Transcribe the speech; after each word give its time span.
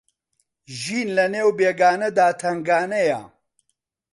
ژین 0.79 1.07
لە 1.17 1.25
نێو 1.33 1.49
بێگانەدا 1.57 2.27
تەنگانەیە 2.41 3.21